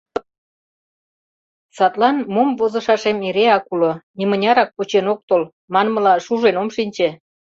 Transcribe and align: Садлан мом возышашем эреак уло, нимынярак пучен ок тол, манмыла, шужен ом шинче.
Садлан 1.75 2.17
мом 2.33 2.49
возышашем 2.59 3.17
эреак 3.27 3.65
уло, 3.73 3.91
нимынярак 4.17 4.69
пучен 4.75 5.05
ок 5.13 5.19
тол, 5.27 5.43
манмыла, 5.73 6.13
шужен 6.25 6.55
ом 6.61 6.69
шинче. 6.75 7.09